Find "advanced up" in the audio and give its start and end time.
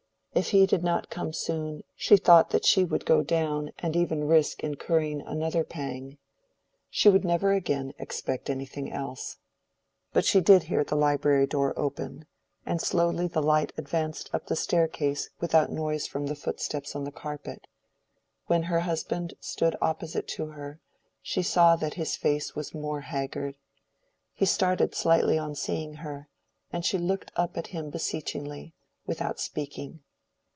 13.77-14.45